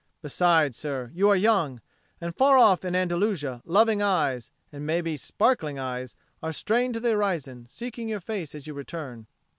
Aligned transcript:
Besides, 0.23 0.77
sir, 0.79 1.11
you 1.13 1.29
are 1.29 1.35
young, 1.35 1.79
and, 2.19 2.33
far 2.35 2.57
off 2.57 2.83
in 2.83 2.95
Andalusia, 2.95 3.61
loving 3.65 4.01
eyes, 4.01 4.49
and 4.71 4.83
maybe 4.83 5.15
sparkling 5.15 5.77
eyes, 5.77 6.15
are 6.41 6.51
strained 6.51 6.95
to 6.95 6.99
the 6.99 7.11
horizon, 7.11 7.67
seeking 7.69 8.09
your 8.09 8.19
face 8.19 8.55
as 8.55 8.65
you 8.65 8.73
return." 8.73 9.27